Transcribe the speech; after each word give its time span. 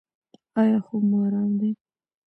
ایا 0.59 0.77
خوب 0.85 1.01
مو 1.09 1.17
ارام 1.25 1.51
دی؟ 1.59 1.69